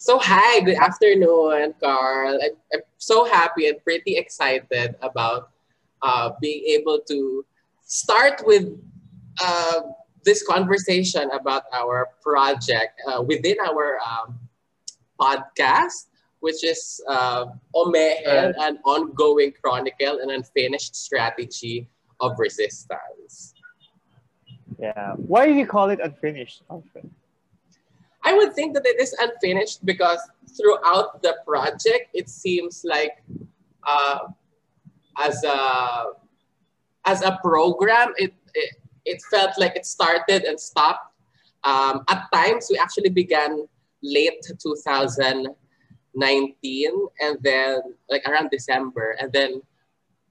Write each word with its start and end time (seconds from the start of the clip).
So 0.00 0.16
hi, 0.16 0.60
good 0.60 0.76
afternoon, 0.76 1.74
Carl. 1.82 2.38
I'm, 2.40 2.52
I'm 2.72 2.82
so 2.98 3.24
happy 3.24 3.66
and 3.66 3.82
pretty 3.82 4.16
excited 4.16 4.94
about 5.02 5.50
uh, 6.02 6.30
being 6.40 6.62
able 6.68 7.00
to 7.08 7.44
start 7.82 8.42
with 8.46 8.78
uh, 9.42 9.80
this 10.24 10.46
conversation 10.46 11.28
about 11.32 11.64
our 11.72 12.10
project 12.22 12.94
uh, 13.08 13.22
within 13.22 13.56
our 13.58 13.98
um, 13.98 14.38
podcast, 15.20 16.06
which 16.38 16.62
is 16.62 17.02
uh, 17.08 17.46
Omehen, 17.74 18.54
an 18.56 18.78
ongoing 18.84 19.52
chronicle 19.60 20.20
and 20.22 20.30
unfinished 20.30 20.94
strategy 20.94 21.88
of 22.20 22.38
resistance. 22.38 23.52
Yeah. 24.78 25.14
Why 25.16 25.46
do 25.46 25.54
you 25.54 25.66
call 25.66 25.90
it 25.90 25.98
unfinished? 26.00 26.62
I 28.28 28.34
would 28.34 28.54
think 28.54 28.74
that 28.74 28.84
it 28.84 29.00
is 29.00 29.14
unfinished 29.18 29.86
because 29.86 30.20
throughout 30.54 31.22
the 31.22 31.38
project, 31.46 32.10
it 32.12 32.28
seems 32.28 32.84
like 32.84 33.24
uh, 33.88 34.18
as 35.16 35.42
a 35.44 36.12
as 37.06 37.22
a 37.22 37.38
program, 37.40 38.12
it, 38.18 38.34
it 38.52 38.74
it 39.06 39.22
felt 39.30 39.56
like 39.56 39.76
it 39.76 39.86
started 39.86 40.44
and 40.44 40.60
stopped. 40.60 41.10
Um, 41.64 42.04
at 42.10 42.28
times, 42.30 42.68
we 42.70 42.76
actually 42.76 43.08
began 43.08 43.66
late 44.02 44.44
2019, 44.60 47.08
and 47.24 47.38
then 47.40 47.80
like 48.10 48.28
around 48.28 48.50
December, 48.50 49.16
and 49.18 49.32
then 49.32 49.62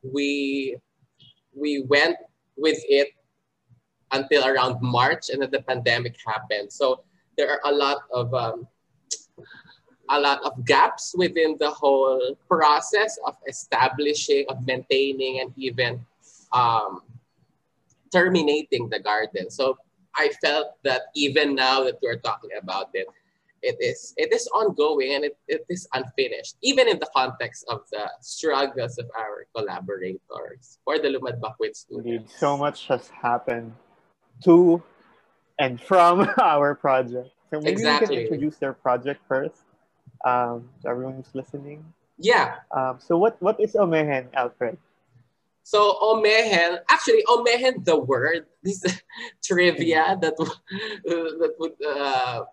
we 0.04 0.78
we 1.56 1.82
went 1.82 2.18
with 2.58 2.78
it 2.88 3.08
until 4.12 4.46
around 4.46 4.80
March, 4.84 5.32
and 5.32 5.42
then 5.42 5.50
the 5.50 5.64
pandemic 5.64 6.16
happened. 6.24 6.72
So 6.72 7.04
there 7.38 7.52
are 7.52 7.62
a 7.66 7.72
lot 7.72 8.00
of 8.12 8.34
um, 8.34 8.68
a 10.10 10.20
lot 10.20 10.42
of 10.44 10.66
gaps 10.66 11.14
within 11.18 11.58
the 11.60 11.70
whole 11.70 12.36
process 12.48 13.18
of 13.26 13.36
establishing, 13.48 14.46
of 14.50 14.66
maintaining, 14.66 15.42
and 15.42 15.54
even 15.56 16.04
um, 16.54 17.02
terminating 18.12 18.90
the 18.90 19.00
garden. 19.00 19.50
So 19.50 19.78
I 20.16 20.30
felt 20.42 20.82
that 20.84 21.14
even 21.16 21.56
now 21.56 21.84
that 21.84 22.00
we're 22.02 22.20
talking 22.20 22.52
about 22.62 22.90
it, 22.94 23.08
it 23.62 23.76
is 23.82 24.14
it 24.18 24.32
is 24.32 24.48
ongoing 24.54 25.14
and 25.14 25.26
it, 25.26 25.38
it 25.48 25.66
is 25.70 25.88
unfinished, 25.94 26.58
even 26.62 26.88
in 26.88 27.00
the 27.00 27.10
context 27.16 27.66
of 27.70 27.82
the 27.92 28.10
struggles 28.22 28.98
of 28.98 29.10
our 29.18 29.46
collaborators 29.56 30.80
or 30.86 31.00
the 31.00 31.10
Lumad 31.10 31.42
Bakwit 31.42 31.76
students. 31.76 32.08
Indeed, 32.08 32.30
so 32.30 32.56
much 32.56 32.88
has 32.88 33.10
happened 33.10 33.74
to 34.44 34.82
and 35.60 35.82
from 35.82 36.28
our 36.42 36.76
project. 36.76 37.30
So 37.50 37.60
maybe 37.60 37.72
Exactly. 37.72 38.08
we 38.10 38.16
can 38.16 38.34
introduce 38.34 38.58
their 38.58 38.74
project 38.74 39.22
first. 39.28 39.64
Um, 40.26 40.70
to 40.82 40.90
everyone 40.90 41.14
who's 41.14 41.30
listening. 41.34 41.86
Yeah. 42.18 42.56
Um, 42.72 42.98
so 43.00 43.18
what 43.18 43.40
what 43.40 43.60
is 43.62 43.74
Omehen, 43.76 44.34
Alfred? 44.34 44.78
So 45.68 46.00
omehen, 46.02 46.80
actually 46.90 47.24
omehen, 47.28 47.84
the 47.84 48.00
word, 48.00 48.48
this 48.64 48.84
trivia 49.44 50.18
that 50.22 50.38
that 51.04 51.54
would 51.60 51.76
uh, 51.86 52.46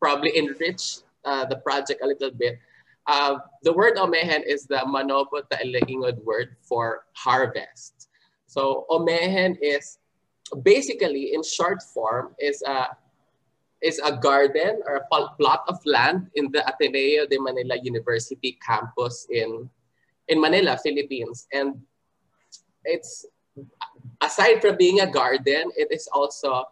probably 0.00 0.36
enrich 0.36 0.98
uh, 1.24 1.46
the 1.46 1.56
project 1.62 2.02
a 2.02 2.06
little 2.06 2.32
bit. 2.32 2.58
Uh, 3.06 3.38
the 3.62 3.72
word 3.72 3.94
omehen 3.96 4.42
is 4.44 4.66
the 4.66 4.82
Manobo 4.82 5.46
Talaingod 5.46 6.24
word 6.24 6.56
for 6.60 7.06
harvest. 7.14 8.10
So 8.46 8.84
omehen 8.90 9.56
is 9.62 9.98
basically 10.56 11.34
in 11.34 11.42
short 11.42 11.82
form 11.82 12.34
is 12.38 12.62
a 12.62 12.96
is 13.80 13.98
a 14.04 14.12
garden 14.12 14.82
or 14.86 14.96
a 14.96 15.06
plot 15.40 15.64
of 15.68 15.80
land 15.86 16.28
in 16.34 16.52
the 16.52 16.60
Ateneo 16.68 17.26
de 17.26 17.40
Manila 17.40 17.76
University 17.80 18.58
campus 18.60 19.26
in 19.30 19.70
in 20.28 20.40
Manila, 20.40 20.78
Philippines. 20.78 21.48
And 21.52 21.82
it's 22.84 23.26
aside 24.20 24.60
from 24.60 24.76
being 24.76 25.00
a 25.00 25.10
garden, 25.10 25.70
it 25.76 25.88
is 25.90 26.08
also 26.12 26.64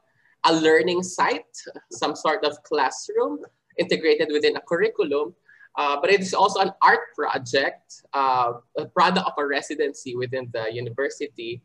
a 0.45 0.55
learning 0.55 1.03
site, 1.03 1.51
some 1.91 2.15
sort 2.15 2.45
of 2.45 2.63
classroom 2.63 3.41
integrated 3.77 4.29
within 4.33 4.57
a 4.57 4.61
curriculum. 4.61 5.35
Uh, 5.77 6.01
but 6.01 6.11
it 6.11 6.21
is 6.21 6.35
also 6.35 6.61
an 6.61 6.73
art 6.83 7.15
project, 7.15 8.03
uh, 8.13 8.55
a 8.77 8.87
product 8.87 9.27
of 9.27 9.33
a 9.39 9.47
residency 9.47 10.17
within 10.17 10.49
the 10.53 10.73
university. 10.73 11.63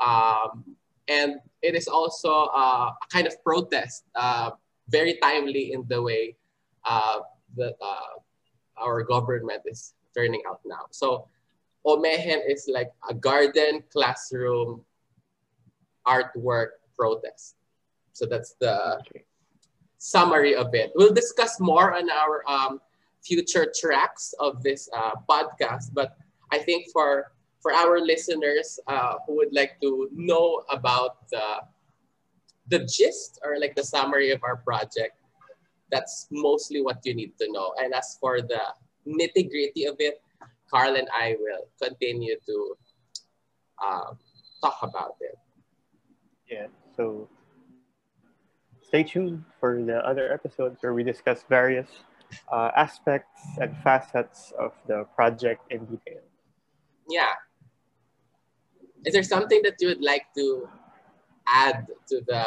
Um, 0.00 0.76
and 1.10 1.42
it 1.62 1.74
is 1.74 1.88
also 1.88 2.30
uh, 2.54 2.94
a 2.94 3.06
kind 3.12 3.26
of 3.26 3.34
protest, 3.42 4.04
uh, 4.14 4.50
very 4.88 5.18
timely 5.20 5.72
in 5.72 5.84
the 5.88 6.00
way 6.00 6.36
uh, 6.86 7.18
that 7.56 7.74
uh, 7.82 8.14
our 8.78 9.02
government 9.02 9.62
is 9.66 9.94
turning 10.16 10.42
out 10.48 10.60
now. 10.64 10.86
So 10.90 11.26
Omehen 11.84 12.40
is 12.46 12.70
like 12.72 12.92
a 13.08 13.14
garden 13.14 13.82
classroom 13.92 14.82
artwork 16.06 16.80
protest. 16.96 17.56
So 18.12 18.26
that's 18.26 18.54
the 18.60 19.00
Okay. 19.00 19.24
summary 19.98 20.54
of 20.54 20.74
it. 20.74 20.92
We'll 20.94 21.12
discuss 21.12 21.60
more 21.60 21.94
on 21.94 22.08
our 22.10 22.44
um, 22.48 22.80
future 23.22 23.72
tracks 23.74 24.34
of 24.38 24.62
this 24.62 24.88
uh, 24.96 25.12
podcast, 25.28 25.92
but 25.92 26.16
I 26.52 26.58
think 26.58 26.86
for 26.92 27.32
for 27.60 27.72
our 27.72 28.00
listeners 28.00 28.80
uh, 28.86 29.16
who 29.26 29.36
would 29.36 29.52
like 29.52 29.80
to 29.80 30.08
know 30.12 30.64
about 30.70 31.28
the 31.30 31.60
the 32.68 32.86
gist 32.86 33.38
or 33.44 33.58
like 33.58 33.74
the 33.74 33.82
summary 33.82 34.30
of 34.30 34.40
our 34.44 34.56
project, 34.56 35.18
that's 35.90 36.28
mostly 36.30 36.80
what 36.80 37.02
you 37.04 37.14
need 37.14 37.36
to 37.38 37.50
know. 37.50 37.74
And 37.78 37.92
as 37.92 38.16
for 38.20 38.40
the 38.40 38.62
nitty 39.06 39.50
gritty 39.50 39.86
of 39.86 39.96
it, 39.98 40.22
Carl 40.70 40.94
and 40.94 41.08
I 41.12 41.36
will 41.40 41.66
continue 41.82 42.36
to 42.46 42.76
um, 43.84 44.18
talk 44.62 44.78
about 44.82 45.16
it. 45.20 45.34
Yeah. 46.48 46.66
So 46.96 47.28
stay 48.82 49.02
tuned 49.02 49.44
for 49.58 49.82
the 49.82 49.98
other 50.06 50.32
episodes 50.32 50.78
where 50.80 50.94
we 50.94 51.02
discuss 51.02 51.44
various 51.48 51.88
uh, 52.52 52.70
aspects 52.76 53.42
and 53.60 53.76
facets 53.82 54.52
of 54.58 54.72
the 54.86 55.04
project 55.16 55.62
in 55.70 55.84
detail. 55.86 56.22
Yeah. 57.08 57.34
Is 59.04 59.14
there 59.14 59.22
something 59.22 59.60
that 59.64 59.76
you 59.80 59.88
would 59.88 60.02
like 60.02 60.26
to 60.36 60.68
add 61.46 61.86
to 62.08 62.20
the 62.26 62.44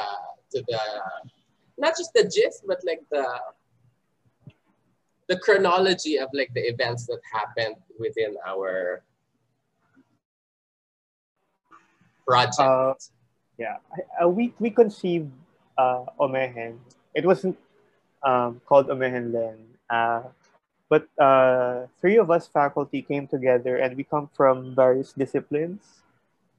to 0.51 0.63
the 0.67 0.79
not 1.77 1.97
just 1.97 2.13
the 2.13 2.23
gist, 2.23 2.63
but 2.67 2.79
like 2.85 3.01
the 3.09 3.25
the 5.27 5.37
chronology 5.39 6.17
of 6.17 6.29
like 6.33 6.53
the 6.53 6.61
events 6.61 7.07
that 7.07 7.19
happened 7.31 7.75
within 7.99 8.35
our 8.45 9.03
project? 12.27 12.59
Uh, 12.59 12.93
Yeah, 13.57 13.77
uh, 14.17 14.27
we 14.27 14.49
we 14.57 14.73
conceived 14.73 15.29
uh, 15.77 16.09
Omehen. 16.19 16.81
It 17.13 17.21
wasn't 17.21 17.57
um, 18.25 18.61
called 18.65 18.89
Omehen 18.89 19.29
then, 19.29 19.57
uh, 19.89 20.25
but 20.89 21.05
uh, 21.21 21.85
three 22.01 22.17
of 22.17 22.31
us 22.33 22.49
faculty 22.49 23.05
came 23.05 23.27
together, 23.29 23.77
and 23.77 23.93
we 23.95 24.03
come 24.03 24.25
from 24.33 24.73
various 24.73 25.13
disciplines. 25.13 26.01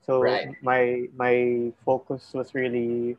So 0.07 0.21
Right. 0.21 0.53
my 0.63 1.09
my 1.17 1.73
focus 1.85 2.33
was 2.35 2.55
really 2.55 3.17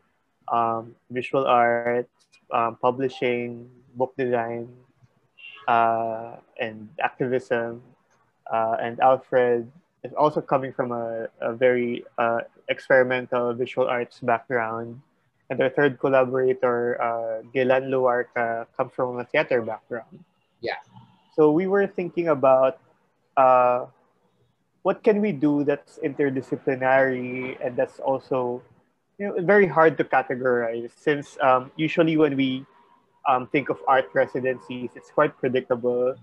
um, 0.52 0.96
visual 1.10 1.46
art, 1.46 2.08
um, 2.54 2.78
publishing, 2.78 3.70
book 3.98 4.14
design, 4.18 4.70
uh, 5.68 6.38
and 6.60 6.90
activism. 7.02 7.82
Uh, 8.52 8.78
and 8.80 9.00
Alfred 9.00 9.72
is 10.04 10.14
also 10.14 10.42
coming 10.42 10.72
from 10.72 10.92
a, 10.92 11.28
a 11.42 11.54
very 11.54 12.06
uh, 12.18 12.42
experimental 12.70 13.54
visual 13.54 13.88
arts 13.88 14.20
background. 14.20 15.02
And 15.50 15.62
our 15.62 15.70
third 15.70 16.00
collaborator, 16.00 17.02
uh, 17.02 17.42
Gilan 17.54 17.90
Luarca, 17.90 18.66
comes 18.78 18.94
from 18.94 19.20
a 19.20 19.26
theater 19.26 19.62
background. 19.62 20.24
Yeah. 20.62 20.78
So 21.36 21.52
we 21.52 21.68
were 21.68 21.86
thinking 21.88 22.30
about 22.30 22.80
uh, 23.38 23.86
what 24.86 25.04
can 25.04 25.22
we 25.22 25.34
do 25.34 25.66
that's 25.66 26.00
interdisciplinary 26.06 27.58
and 27.66 27.76
that's 27.78 28.00
also 28.00 28.64
you 29.18 29.28
know, 29.28 29.36
very 29.42 29.68
hard 29.68 29.98
to 29.98 30.06
categorize 30.06 30.92
since 30.96 31.38
um, 31.42 31.72
usually 31.76 32.18
when 32.18 32.38
we 32.38 32.66
um, 33.30 33.48
think 33.48 33.70
of 33.70 33.80
art 33.88 34.06
residencies, 34.14 34.92
it's 34.96 35.12
quite 35.12 35.38
predictable. 35.38 36.16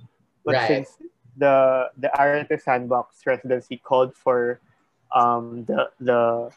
But 0.47 0.61
Right. 0.61 0.73
since 0.73 0.99
the 1.37 1.91
the 1.99 2.11
Arete 2.20 2.61
Sandbox 2.61 3.26
residency 3.26 3.76
called 3.79 4.14
for 4.17 4.61
um, 5.15 5.65
the 5.67 5.91
the 6.00 6.50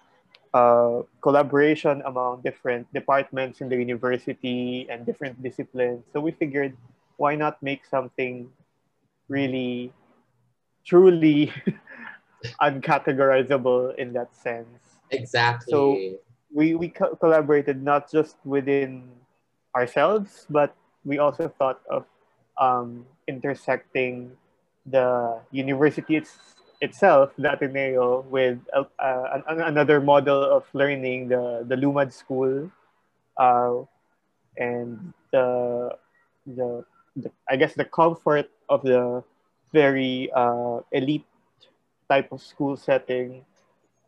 uh, 0.53 1.03
collaboration 1.21 2.01
among 2.05 2.41
different 2.41 2.91
departments 2.93 3.61
in 3.61 3.69
the 3.69 3.77
university 3.77 4.87
and 4.89 5.05
different 5.05 5.41
disciplines, 5.43 6.05
so 6.13 6.19
we 6.21 6.31
figured 6.31 6.75
why 7.17 7.35
not 7.35 7.61
make 7.63 7.85
something 7.85 8.49
really 9.29 9.91
truly 10.85 11.51
uncategorizable 12.61 13.95
in 13.95 14.13
that 14.13 14.33
sense 14.35 14.97
exactly. 15.11 15.71
so- 15.71 16.19
we 16.55 16.73
we 16.73 16.87
co- 16.87 17.15
collaborated 17.19 17.83
not 17.83 18.09
just 18.09 18.37
within 18.45 19.11
ourselves, 19.75 20.47
but 20.49 20.73
we 21.03 21.19
also 21.19 21.49
thought 21.49 21.81
of 21.91 22.05
um, 22.57 23.05
intersecting 23.27 24.31
the 24.85 25.39
university 25.51 26.15
it's, 26.15 26.55
itself, 26.81 27.31
the 27.37 27.51
Ateneo, 27.51 28.21
with 28.29 28.57
uh, 28.73 28.83
uh, 28.99 29.41
another 29.47 29.99
model 29.99 30.41
of 30.41 30.63
learning, 30.73 31.27
the, 31.27 31.65
the 31.67 31.75
Lumad 31.75 32.13
School, 32.13 32.71
uh, 33.37 33.75
and 34.57 35.13
the, 35.31 35.91
the, 36.47 36.85
the, 37.17 37.31
I 37.49 37.57
guess, 37.57 37.73
the 37.73 37.85
comfort 37.85 38.49
of 38.69 38.81
the 38.83 39.23
very 39.75 40.31
uh, 40.31 40.79
elite 40.95 41.27
type 42.07 42.31
of 42.31 42.39
school 42.39 42.79
setting 42.79 43.43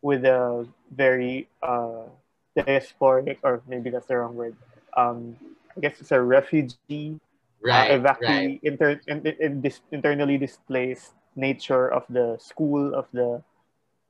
with 0.02 0.24
a 0.24 0.64
very 0.96 1.48
uh, 1.62 2.08
diasporic, 2.56 3.38
or 3.44 3.60
maybe 3.68 3.92
that's 3.92 4.08
the 4.08 4.16
wrong 4.16 4.36
word. 4.36 4.56
Um, 4.96 5.36
I 5.76 5.82
guess 5.84 6.00
it's 6.00 6.16
a 6.16 6.22
refugee, 6.22 7.20
uh, 7.68 7.68
right, 7.68 7.92
uh, 7.92 8.16
right. 8.22 8.60
Inter, 8.64 9.02
in, 9.08 9.26
in, 9.28 9.62
in 9.62 9.74
internally 9.92 10.38
displaced 10.38 11.14
nature 11.36 11.92
of 11.92 12.04
the 12.10 12.38
school 12.40 12.96
of 12.96 13.06
the 13.14 13.44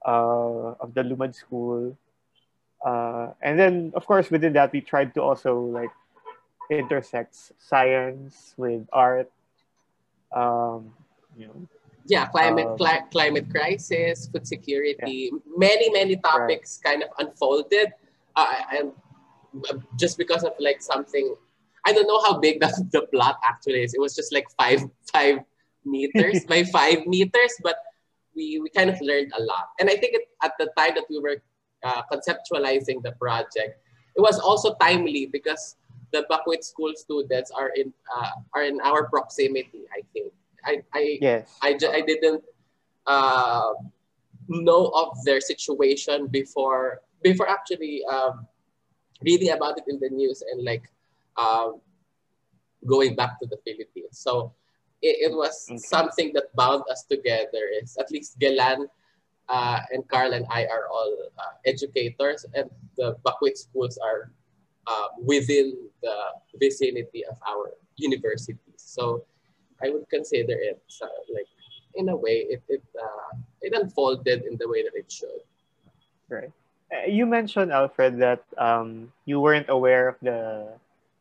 uh, 0.06 0.78
of 0.80 0.94
the 0.94 1.04
Lumad 1.04 1.36
school. 1.36 1.98
Uh, 2.86 3.34
and 3.42 3.60
then, 3.60 3.92
of 3.96 4.06
course, 4.06 4.30
within 4.30 4.54
that, 4.54 4.72
we 4.72 4.80
tried 4.80 5.14
to 5.16 5.22
also 5.22 5.60
like 5.60 5.92
intersect 6.70 7.36
science 7.58 8.54
with 8.56 8.88
art. 8.94 9.32
Um, 10.32 10.94
you 11.38 11.48
know, 11.48 11.68
yeah, 12.06 12.26
climate 12.28 12.68
um, 12.68 12.78
cli- 12.78 13.06
climate 13.12 13.50
crisis, 13.50 14.28
food 14.28 14.48
security, 14.48 15.30
yeah. 15.32 15.40
many 15.56 15.90
many 15.92 16.16
topics 16.18 16.80
right. 16.84 16.92
kind 16.92 17.04
of 17.04 17.10
unfolded, 17.20 17.94
uh, 18.36 18.54
and 18.74 18.92
just 20.00 20.18
because 20.18 20.44
of 20.44 20.54
like 20.60 20.82
something, 20.82 21.36
I 21.86 21.94
don't 21.94 22.08
know 22.08 22.22
how 22.22 22.40
big 22.40 22.60
the, 22.60 22.72
the 22.92 23.08
plot 23.14 23.40
actually 23.44 23.84
is. 23.84 23.94
It 23.94 24.02
was 24.02 24.16
just 24.16 24.34
like 24.34 24.48
five 24.60 24.84
five 25.14 25.40
meters 25.86 26.46
by 26.50 26.64
five 26.64 27.06
meters, 27.06 27.54
but 27.62 27.78
we 28.36 28.60
we 28.60 28.70
kind 28.70 28.90
of 28.90 29.00
learned 29.02 29.32
a 29.38 29.42
lot. 29.44 29.70
And 29.80 29.90
I 29.90 29.96
think 29.96 30.16
it, 30.16 30.30
at 30.44 30.54
the 30.58 30.72
time 30.78 30.96
that 30.96 31.06
we 31.10 31.20
were 31.20 31.44
uh, 31.84 32.02
conceptualizing 32.12 33.04
the 33.04 33.14
project, 33.20 33.84
it 34.16 34.22
was 34.22 34.40
also 34.40 34.76
timely 34.80 35.28
because 35.28 35.76
the 36.14 36.26
Bakwit 36.32 36.64
School 36.64 36.94
students 36.96 37.52
are 37.52 37.70
in 37.76 37.94
uh, 38.16 38.32
are 38.56 38.64
in 38.64 38.80
our 38.82 39.10
proximity. 39.10 39.84
I 39.92 40.02
think 40.14 40.32
I 40.66 40.82
I 40.94 41.18
yes. 41.22 41.58
I, 41.62 41.78
I 41.92 42.02
didn't 42.02 42.44
uh, 43.06 43.74
know 44.48 44.92
of 44.96 45.18
their 45.26 45.42
situation 45.42 46.28
before 46.28 47.02
before 47.24 47.50
actually 47.50 48.04
um, 48.06 48.48
reading 49.24 49.52
about 49.52 49.78
it 49.78 49.86
in 49.88 50.00
the 50.00 50.10
news 50.10 50.44
and 50.52 50.64
like 50.64 50.90
um, 51.38 51.82
going 52.86 53.16
back 53.16 53.40
to 53.40 53.48
the 53.48 53.58
Philippines. 53.66 54.20
So 54.20 54.54
it, 55.02 55.32
it 55.32 55.36
was 55.36 55.68
okay. 55.70 55.78
something 55.78 56.34
that 56.34 56.56
bound 56.56 56.84
us 56.92 57.04
together. 57.04 57.70
Is 57.82 57.98
at 57.98 58.12
least 58.12 58.40
Gelan 58.40 58.88
uh, 59.50 59.80
and 59.92 60.08
Carl 60.08 60.34
and 60.34 60.46
I 60.50 60.66
are 60.66 60.88
all 60.92 61.16
uh, 61.38 61.54
educators, 61.66 62.46
and 62.54 62.70
the 62.98 63.16
Bakwit 63.26 63.58
schools 63.58 63.98
are 63.98 64.32
uh, 64.88 65.08
within 65.22 65.78
the 66.02 66.16
vicinity 66.60 67.26
of 67.26 67.38
our 67.48 67.74
universities. 67.96 68.78
So 68.78 69.26
I 69.82 69.90
would 69.90 70.10
consider 70.10 70.54
it 70.54 70.82
uh, 71.02 71.08
like 71.34 71.48
in 71.96 72.10
a 72.10 72.16
way 72.16 72.46
it 72.50 72.64
it 72.70 72.84
uh, 72.96 73.38
it 73.62 73.74
unfolded 73.74 74.44
in 74.44 74.58
the 74.58 74.68
way 74.68 74.84
that 74.84 74.94
it 74.96 75.12
should. 75.12 75.42
Right. 76.30 76.52
Uh, 76.92 77.08
you 77.08 77.26
mentioned 77.26 77.72
Alfred 77.72 78.18
that 78.20 78.44
um, 78.58 79.12
you 79.26 79.40
weren't 79.40 79.68
aware 79.70 80.08
of 80.08 80.16
the 80.22 80.72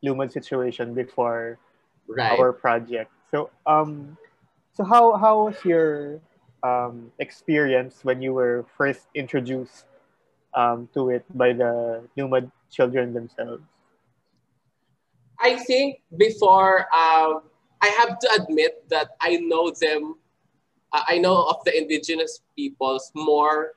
Lumad 0.05 0.31
situation 0.32 0.94
before 0.94 1.58
right. 2.06 2.38
our 2.38 2.53
project. 2.53 3.11
So 3.31 3.50
um, 3.67 4.17
so 4.75 4.85
how 4.85 5.17
how 5.17 5.47
was 5.47 5.56
your 5.64 6.20
um, 6.62 7.11
experience 7.19 8.05
when 8.05 8.23
you 8.23 8.32
were 8.32 8.64
first 8.76 9.06
introduced 9.14 9.85
um, 10.55 10.88
to 10.94 11.11
it 11.11 11.25
by 11.35 11.52
the 11.52 12.02
Lumad 12.17 12.50
children 12.70 13.12
themselves? 13.12 13.62
I 15.41 15.56
think 15.56 16.00
before 16.17 16.87
um, 16.94 17.43
I 17.82 17.88
have 17.88 18.19
to 18.19 18.43
admit 18.43 18.88
that 18.88 19.11
I 19.20 19.37
know 19.37 19.70
them. 19.70 20.17
Uh, 20.93 21.02
I 21.08 21.19
know 21.19 21.44
of 21.44 21.56
the 21.64 21.76
indigenous 21.76 22.40
peoples 22.56 23.12
more 23.14 23.73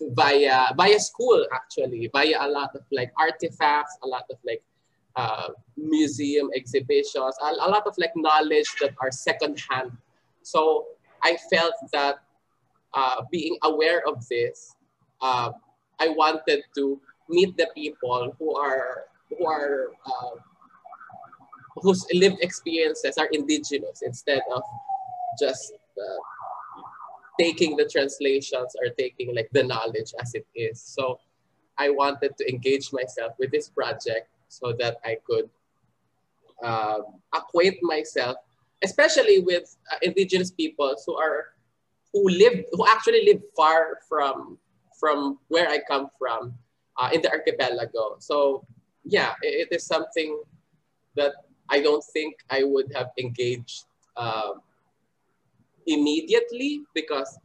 via 0.00 0.74
via 0.76 0.98
school 0.98 1.46
actually, 1.52 2.08
via 2.12 2.36
a 2.40 2.48
lot 2.48 2.74
of 2.74 2.82
like 2.90 3.12
artifacts, 3.18 3.96
a 4.02 4.06
lot 4.06 4.24
of 4.30 4.38
like 4.44 4.62
uh, 5.16 5.48
museum 5.76 6.50
exhibitions, 6.56 7.36
a, 7.42 7.46
a 7.46 7.68
lot 7.70 7.86
of 7.86 7.94
like 7.98 8.12
knowledge 8.16 8.66
that 8.80 8.94
are 9.00 9.10
secondhand. 9.10 9.92
So 10.42 10.86
I 11.22 11.36
felt 11.50 11.74
that 11.92 12.16
uh, 12.92 13.22
being 13.30 13.56
aware 13.62 14.06
of 14.06 14.26
this, 14.28 14.76
uh, 15.20 15.50
I 16.00 16.08
wanted 16.08 16.62
to 16.76 17.00
meet 17.28 17.56
the 17.56 17.68
people 17.74 18.34
who 18.38 18.56
are 18.56 19.04
who 19.28 19.46
are 19.46 19.90
uh, 20.06 20.36
whose 21.76 22.06
lived 22.14 22.38
experiences 22.40 23.18
are 23.18 23.26
indigenous 23.32 24.02
instead 24.02 24.40
of 24.54 24.62
just 25.40 25.72
uh, 25.98 26.22
taking 27.38 27.76
the 27.76 27.84
translations 27.84 28.76
or 28.80 28.94
taking 28.96 29.34
like 29.34 29.48
the 29.52 29.62
knowledge 29.62 30.12
as 30.20 30.34
it 30.34 30.46
is. 30.54 30.80
So 30.80 31.18
I 31.76 31.90
wanted 31.90 32.36
to 32.38 32.48
engage 32.48 32.92
myself 32.92 33.32
with 33.38 33.50
this 33.50 33.68
project 33.68 34.28
so 34.48 34.72
that 34.78 34.98
I 35.04 35.16
could 35.26 35.50
uh, 36.62 37.00
acquaint 37.34 37.78
myself, 37.82 38.36
especially 38.82 39.40
with 39.40 39.76
uh, 39.92 39.96
indigenous 40.02 40.50
peoples 40.50 41.02
who 41.06 41.16
are 41.16 41.46
who 42.12 42.28
live 42.28 42.64
who 42.72 42.86
actually 42.86 43.24
live 43.24 43.42
far 43.56 43.98
from 44.08 44.58
from 45.00 45.38
where 45.48 45.68
I 45.68 45.80
come 45.88 46.08
from 46.18 46.54
uh, 46.96 47.10
in 47.12 47.20
the 47.20 47.30
archipelago. 47.30 48.16
So 48.20 48.64
yeah, 49.04 49.34
it, 49.42 49.68
it 49.68 49.76
is 49.76 49.84
something 49.84 50.40
that 51.16 51.32
I 51.70 51.80
don't 51.80 52.04
think 52.12 52.36
I 52.50 52.62
would 52.64 52.92
have 52.94 53.10
engaged 53.18 53.84
uh, 54.16 54.52
immediately 55.86 56.82
because 56.94 57.38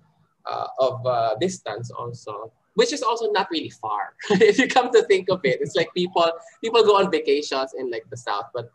uh, 0.45 0.67
of 0.79 1.05
uh, 1.05 1.35
distance 1.39 1.91
also, 1.91 2.51
which 2.75 2.93
is 2.93 3.03
also 3.03 3.31
not 3.31 3.47
really 3.51 3.69
far. 3.69 4.13
if 4.29 4.57
you 4.57 4.67
come 4.67 4.91
to 4.91 5.03
think 5.03 5.29
of 5.29 5.41
it, 5.43 5.59
it's 5.61 5.75
like 5.75 5.93
people 5.93 6.31
people 6.63 6.83
go 6.83 6.97
on 6.97 7.11
vacations 7.11 7.73
in 7.77 7.89
like 7.91 8.09
the 8.09 8.17
south, 8.17 8.45
but 8.53 8.71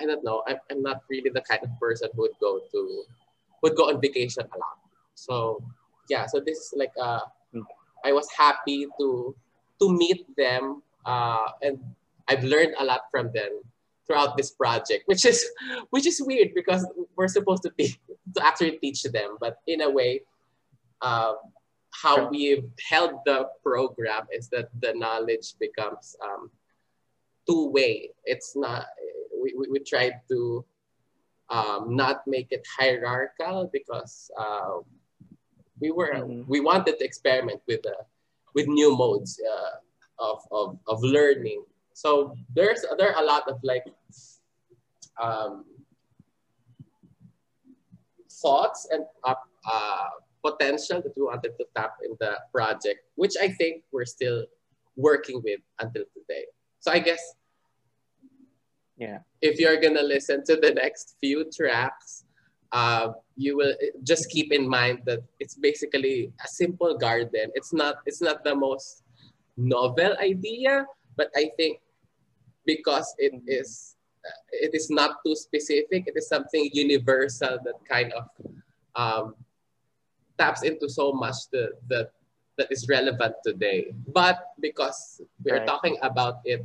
I 0.00 0.06
don't 0.06 0.24
know. 0.24 0.42
I'm, 0.46 0.56
I'm 0.70 0.82
not 0.82 1.02
really 1.08 1.30
the 1.30 1.42
kind 1.42 1.60
of 1.62 1.70
person 1.78 2.08
who 2.14 2.22
would 2.22 2.38
go 2.40 2.60
to 2.72 3.04
would 3.62 3.76
go 3.76 3.88
on 3.88 4.00
vacation 4.00 4.44
a 4.44 4.58
lot. 4.58 4.78
So 5.14 5.62
yeah, 6.08 6.26
so 6.26 6.40
this 6.40 6.58
is 6.58 6.74
like 6.76 6.92
uh, 7.00 7.20
I 8.04 8.12
was 8.12 8.28
happy 8.36 8.86
to 8.98 9.34
to 9.80 9.92
meet 9.92 10.26
them 10.36 10.82
uh, 11.06 11.48
and 11.62 11.78
I've 12.28 12.44
learned 12.44 12.74
a 12.78 12.84
lot 12.84 13.02
from 13.10 13.32
them 13.32 13.62
throughout 14.06 14.36
this 14.36 14.50
project, 14.50 15.04
which 15.06 15.24
is 15.24 15.44
which 15.90 16.06
is 16.06 16.20
weird 16.24 16.54
because 16.54 16.86
we're 17.16 17.28
supposed 17.28 17.62
to 17.62 17.70
teach, 17.78 17.98
to 18.34 18.44
actually 18.44 18.78
teach 18.78 19.02
them, 19.04 19.36
but 19.40 19.58
in 19.66 19.82
a 19.82 19.90
way, 19.90 20.22
um, 21.00 21.36
how 21.90 22.28
we've 22.28 22.64
held 22.88 23.20
the 23.26 23.48
program 23.62 24.26
is 24.32 24.48
that 24.48 24.68
the 24.80 24.92
knowledge 24.94 25.54
becomes 25.60 26.16
um, 26.24 26.50
two 27.48 27.70
way. 27.70 28.10
It's 28.24 28.56
not 28.56 28.86
we, 29.42 29.54
we, 29.56 29.68
we 29.68 29.78
tried 29.80 30.20
to 30.30 30.64
um, 31.50 31.94
not 31.96 32.22
make 32.26 32.48
it 32.50 32.66
hierarchical 32.78 33.68
because 33.72 34.30
uh, 34.38 34.80
we 35.80 35.90
were 35.90 36.14
mm-hmm. 36.14 36.48
we 36.48 36.60
wanted 36.60 36.98
to 36.98 37.04
experiment 37.04 37.60
with 37.66 37.84
uh, 37.86 38.02
with 38.54 38.66
new 38.68 38.96
modes 38.96 39.40
uh, 39.40 39.76
of, 40.18 40.40
of, 40.50 40.78
of 40.86 41.02
learning 41.02 41.64
so 41.94 42.34
there's 42.54 42.84
there 42.98 43.14
are 43.14 43.22
a 43.22 43.26
lot 43.26 43.48
of 43.48 43.58
like 43.62 43.84
um, 45.22 45.64
thoughts 48.30 48.88
and 48.90 49.04
uh, 49.24 49.34
uh, 49.70 50.08
potential 50.44 51.00
that 51.02 51.12
we 51.16 51.22
wanted 51.22 51.52
to 51.58 51.66
tap 51.76 51.94
in 52.04 52.16
the 52.18 52.34
project, 52.52 53.00
which 53.14 53.34
I 53.40 53.48
think 53.48 53.84
we're 53.92 54.06
still 54.06 54.44
working 54.96 55.40
with 55.44 55.60
until 55.80 56.04
today. 56.14 56.46
So 56.80 56.90
I 56.90 56.98
guess 56.98 57.22
yeah, 58.96 59.18
if 59.40 59.58
you're 59.58 59.80
gonna 59.80 60.02
listen 60.02 60.44
to 60.44 60.56
the 60.56 60.74
next 60.74 61.16
few 61.20 61.48
tracks, 61.50 62.24
uh, 62.72 63.12
you 63.36 63.56
will 63.56 63.74
just 64.02 64.30
keep 64.30 64.52
in 64.52 64.68
mind 64.68 65.02
that 65.06 65.20
it's 65.40 65.54
basically 65.54 66.32
a 66.44 66.48
simple 66.48 66.96
garden. 66.96 67.50
It's 67.54 67.72
not 67.72 67.96
it's 68.06 68.20
not 68.20 68.44
the 68.44 68.54
most 68.54 69.02
novel 69.56 70.16
idea, 70.18 70.86
but 71.16 71.30
I 71.36 71.50
think 71.56 71.80
because 72.64 73.14
it 73.18 73.34
mm-hmm. 73.34 73.48
is 73.48 73.96
uh, 74.24 74.40
it 74.52 74.74
is 74.74 74.90
not 74.90 75.18
too 75.26 75.34
specific, 75.34 76.04
it 76.06 76.14
is 76.16 76.28
something 76.28 76.70
universal 76.72 77.58
that 77.64 77.78
kind 77.88 78.12
of 78.12 78.24
um, 78.94 79.34
taps 80.38 80.62
into 80.62 80.88
so 80.88 81.12
much 81.12 81.50
that 81.52 81.72
that 81.88 82.12
that 82.58 82.70
is 82.70 82.86
relevant 82.88 83.34
today. 83.44 83.92
But 84.08 84.52
because 84.60 85.20
we're 85.44 85.58
right. 85.58 85.66
talking 85.66 85.96
about 86.02 86.40
it 86.44 86.64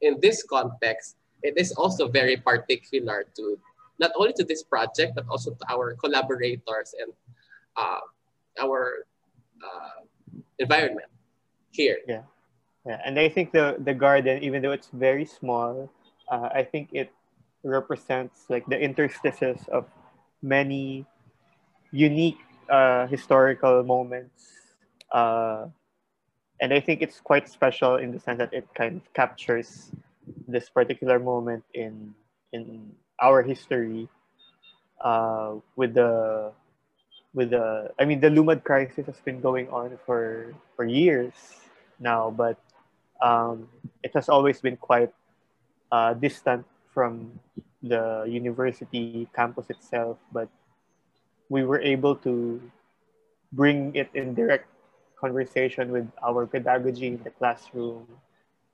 in 0.00 0.18
this 0.20 0.42
context, 0.42 1.16
it 1.42 1.54
is 1.56 1.72
also 1.72 2.08
very 2.08 2.36
particular 2.36 3.24
to 3.36 3.58
not 3.98 4.10
only 4.16 4.32
to 4.34 4.44
this 4.44 4.62
project, 4.62 5.14
but 5.14 5.24
also 5.30 5.54
to 5.54 5.64
our 5.70 5.94
collaborators 5.94 6.94
and 6.98 7.12
uh, 7.76 8.02
our 8.60 9.06
uh, 9.62 10.02
environment 10.58 11.08
here. 11.70 11.98
Yeah. 12.06 12.22
Yeah, 12.86 12.98
and 13.04 13.18
I 13.18 13.28
think 13.28 13.52
the 13.52 13.76
the 13.78 13.94
garden, 13.94 14.42
even 14.42 14.62
though 14.62 14.72
it's 14.72 14.90
very 14.90 15.24
small, 15.24 15.88
uh, 16.28 16.50
I 16.50 16.64
think 16.64 16.90
it 16.92 17.12
represents 17.62 18.46
like 18.50 18.66
the 18.66 18.78
interstices 18.78 19.62
of 19.70 19.86
many 20.42 21.06
unique 21.92 22.38
uh, 22.70 23.06
historical 23.08 23.82
moments, 23.84 24.48
uh, 25.12 25.66
and 26.60 26.72
I 26.74 26.80
think 26.80 27.02
it's 27.02 27.20
quite 27.20 27.48
special 27.48 27.96
in 27.96 28.12
the 28.12 28.20
sense 28.20 28.38
that 28.38 28.52
it 28.54 28.68
kind 28.74 28.96
of 29.00 29.12
captures 29.14 29.90
this 30.48 30.70
particular 30.70 31.18
moment 31.18 31.64
in 31.74 32.14
in 32.52 32.92
our 33.20 33.42
history 33.42 34.08
uh, 35.00 35.56
with 35.76 35.94
the 35.94 36.52
with 37.34 37.50
the 37.50 37.90
I 37.98 38.04
mean 38.04 38.20
the 38.20 38.28
Lumad 38.30 38.64
crisis 38.64 39.06
has 39.06 39.20
been 39.24 39.40
going 39.40 39.68
on 39.70 39.98
for 40.06 40.54
for 40.76 40.84
years 40.84 41.34
now, 42.00 42.30
but 42.30 42.58
um, 43.22 43.68
it 44.02 44.12
has 44.14 44.28
always 44.28 44.60
been 44.60 44.76
quite 44.76 45.14
uh, 45.92 46.12
distant 46.14 46.66
from 46.92 47.38
the 47.82 48.26
university 48.28 49.28
campus 49.34 49.70
itself, 49.70 50.18
but 50.32 50.48
we 51.48 51.64
were 51.64 51.80
able 51.80 52.16
to 52.16 52.60
bring 53.52 53.94
it 53.94 54.10
in 54.14 54.34
direct 54.34 54.66
conversation 55.16 55.92
with 55.92 56.10
our 56.22 56.46
pedagogy 56.46 57.06
in 57.06 57.22
the 57.22 57.30
classroom. 57.30 58.06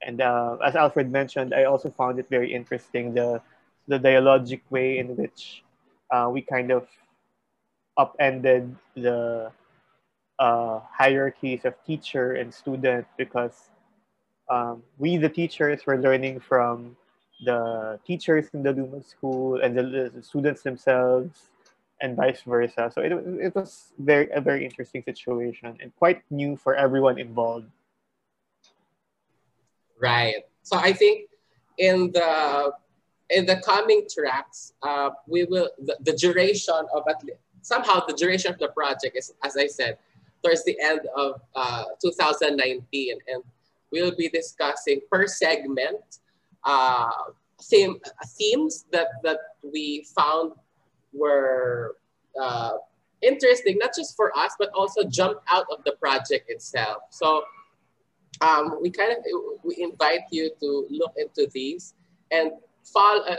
And 0.00 0.20
uh, 0.20 0.56
as 0.64 0.76
Alfred 0.76 1.12
mentioned, 1.12 1.52
I 1.52 1.64
also 1.64 1.90
found 1.90 2.18
it 2.18 2.28
very 2.28 2.52
interesting 2.52 3.14
the 3.14 3.42
the 3.88 3.98
dialogic 3.98 4.60
way 4.70 4.98
in 4.98 5.16
which 5.16 5.64
uh, 6.12 6.28
we 6.30 6.42
kind 6.42 6.70
of 6.70 6.86
upended 7.96 8.76
the 8.94 9.50
uh, 10.38 10.80
hierarchies 10.92 11.64
of 11.64 11.74
teacher 11.84 12.34
and 12.34 12.52
student 12.52 13.06
because 13.16 13.70
um, 14.50 14.82
we, 14.98 15.16
the 15.16 15.28
teachers, 15.28 15.86
were 15.86 15.98
learning 15.98 16.40
from 16.40 16.96
the 17.44 17.98
teachers 18.06 18.46
in 18.52 18.62
the 18.62 18.72
Lumad 18.72 19.08
school 19.08 19.60
and 19.60 19.76
the, 19.76 20.10
the, 20.14 20.22
students 20.22 20.62
themselves 20.62 21.50
and 22.00 22.16
vice 22.16 22.42
versa. 22.42 22.90
So 22.92 23.02
it, 23.02 23.12
it 23.12 23.54
was 23.54 23.92
very 23.98 24.28
a 24.30 24.40
very 24.40 24.64
interesting 24.64 25.02
situation 25.02 25.76
and 25.80 25.94
quite 25.96 26.22
new 26.30 26.56
for 26.56 26.74
everyone 26.74 27.18
involved. 27.18 27.66
Right. 30.00 30.36
So 30.62 30.76
I 30.76 30.92
think 30.92 31.28
in 31.78 32.12
the 32.12 32.72
in 33.30 33.46
the 33.46 33.56
coming 33.56 34.06
tracks, 34.12 34.72
uh, 34.82 35.10
we 35.26 35.44
will 35.44 35.70
the, 35.78 35.96
the 36.00 36.12
duration 36.12 36.82
of 36.92 37.02
at 37.08 37.22
least 37.24 37.38
somehow 37.62 38.04
the 38.06 38.14
duration 38.14 38.52
of 38.52 38.58
the 38.58 38.68
project 38.68 39.16
is, 39.16 39.32
as 39.44 39.56
I 39.56 39.66
said, 39.66 39.98
towards 40.42 40.64
the 40.64 40.76
end 40.80 41.00
of 41.16 41.40
uh, 41.54 41.84
2019, 42.00 43.18
and 43.28 43.42
we'll 43.92 44.14
be 44.14 44.28
discussing 44.28 45.00
per 45.10 45.26
segment 45.26 46.20
uh, 46.64 47.10
theme, 47.62 48.00
themes 48.38 48.86
that, 48.92 49.08
that 49.22 49.38
we 49.62 50.06
found 50.14 50.52
were 51.12 51.96
uh, 52.40 52.72
interesting, 53.22 53.78
not 53.78 53.90
just 53.96 54.16
for 54.16 54.36
us, 54.36 54.54
but 54.58 54.70
also 54.74 55.04
jumped 55.04 55.42
out 55.50 55.66
of 55.72 55.82
the 55.84 55.92
project 55.92 56.50
itself. 56.50 57.02
So 57.10 57.42
um, 58.40 58.78
we 58.80 58.90
kind 58.90 59.12
of 59.12 59.18
we 59.64 59.76
invite 59.78 60.22
you 60.30 60.50
to 60.60 60.86
look 60.90 61.14
into 61.16 61.50
these 61.52 61.94
and 62.30 62.52
follow. 62.84 63.22
Uh, 63.22 63.36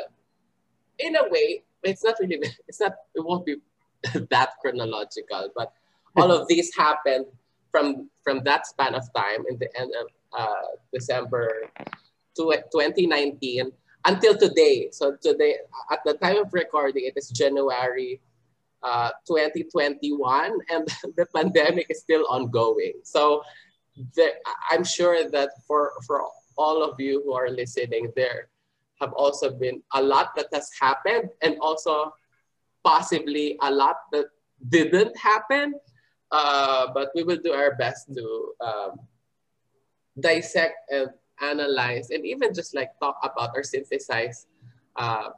in 0.99 1.15
a 1.15 1.29
way, 1.29 1.63
it's 1.83 2.03
not 2.03 2.15
really. 2.19 2.39
It's 2.67 2.79
not. 2.79 2.93
It 3.15 3.23
won't 3.23 3.45
be 3.45 3.57
that 4.29 4.49
chronological, 4.61 5.49
but 5.55 5.73
all 6.15 6.31
of 6.31 6.47
these 6.47 6.75
happened 6.75 7.25
from 7.71 8.09
from 8.23 8.43
that 8.43 8.67
span 8.67 8.95
of 8.95 9.03
time 9.13 9.45
in 9.49 9.57
the 9.57 9.69
end 9.79 9.93
of 9.99 10.07
uh, 10.37 10.77
December 10.93 11.69
2019 12.35 13.71
until 14.05 14.37
today. 14.37 14.89
So 14.91 15.17
today, 15.21 15.55
at 15.91 15.99
the 16.05 16.13
time 16.15 16.37
of 16.37 16.53
recording, 16.53 17.05
it 17.05 17.13
is 17.17 17.29
January 17.29 18.21
uh, 18.83 19.11
2021, 19.27 20.59
and 20.69 20.87
the 21.17 21.25
pandemic 21.35 21.87
is 21.89 21.99
still 21.99 22.25
ongoing. 22.29 22.93
So 23.03 23.43
the, 24.15 24.31
I'm 24.71 24.83
sure 24.83 25.29
that 25.29 25.49
for 25.67 25.93
for 26.07 26.23
all 26.57 26.83
of 26.83 26.99
you 26.99 27.21
who 27.23 27.33
are 27.33 27.49
listening, 27.49 28.11
there 28.15 28.49
have 29.01 29.13
also 29.13 29.51
been 29.51 29.81
a 29.93 30.01
lot 30.01 30.35
that 30.35 30.47
has 30.53 30.69
happened, 30.79 31.29
and 31.41 31.57
also 31.59 32.13
possibly 32.83 33.57
a 33.61 33.71
lot 33.71 33.97
that 34.11 34.27
didn't 34.69 35.17
happen. 35.17 35.75
Uh, 36.31 36.87
but 36.93 37.09
we 37.15 37.23
will 37.23 37.41
do 37.43 37.51
our 37.51 37.73
best 37.75 38.13
to 38.13 38.53
um, 38.61 38.99
dissect 40.21 40.75
and 40.91 41.09
analyze 41.41 42.09
and 42.09 42.25
even 42.25 42.53
just 42.53 42.75
like 42.75 42.91
talk 42.99 43.17
about 43.23 43.51
or 43.55 43.63
synthesize 43.63 44.47
uh, 44.95 45.29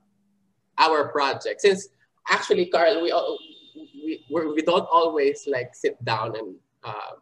our 0.77 1.09
project. 1.09 1.61
Since 1.61 1.89
actually, 2.29 2.67
Carl, 2.67 3.01
we, 3.01 3.11
all, 3.11 3.38
we, 3.75 4.23
we 4.29 4.61
don't 4.61 4.88
always 4.91 5.47
like 5.47 5.73
sit 5.73 6.03
down 6.03 6.35
and 6.35 6.55
uh, 6.83 7.15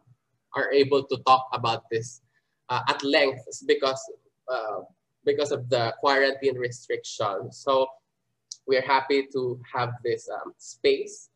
are 0.54 0.72
able 0.72 1.04
to 1.04 1.16
talk 1.26 1.48
about 1.52 1.84
this 1.90 2.22
uh, 2.68 2.80
at 2.88 3.02
length 3.04 3.44
because, 3.66 4.00
uh, 4.48 4.80
because 5.24 5.52
of 5.52 5.68
the 5.68 5.94
quarantine 6.00 6.56
restrictions. 6.56 7.58
So 7.58 7.86
we're 8.66 8.82
happy 8.86 9.26
to 9.32 9.60
have 9.72 9.90
this 10.04 10.28
um, 10.28 10.54
space 10.58 11.28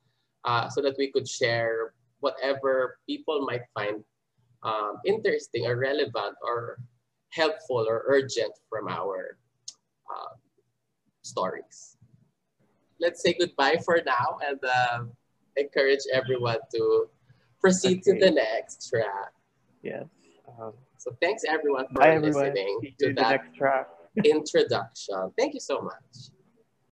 uh, 0.44 0.68
so 0.68 0.80
that 0.82 0.94
we 0.98 1.10
could 1.10 1.28
share 1.28 1.94
whatever 2.20 2.98
people 3.06 3.44
might 3.44 3.62
find 3.74 4.02
um, 4.64 4.98
interesting 5.04 5.66
or 5.66 5.76
relevant 5.76 6.36
or 6.42 6.78
helpful 7.30 7.84
or 7.88 8.04
urgent 8.06 8.52
from 8.68 8.88
our 8.88 9.38
uh, 10.10 10.34
stories. 11.22 11.96
Let's 13.00 13.22
say 13.22 13.34
goodbye 13.38 13.78
for 13.84 14.00
now 14.06 14.38
and 14.46 14.58
uh, 14.64 15.04
encourage 15.56 16.00
everyone 16.12 16.58
to 16.74 17.08
proceed 17.60 18.02
okay. 18.06 18.18
to 18.18 18.24
the 18.24 18.30
next 18.30 18.88
track. 18.88 19.32
Yes. 19.82 20.06
Um, 20.60 20.72
so 20.98 21.16
thanks 21.20 21.42
everyone 21.48 21.86
for 21.88 22.00
bye, 22.00 22.14
everyone. 22.14 22.44
listening 22.44 22.94
to 23.00 23.12
that 23.14 23.40
introduction. 24.24 25.32
Thank 25.36 25.54
you 25.54 25.60
so 25.60 25.80
much. 25.80 26.33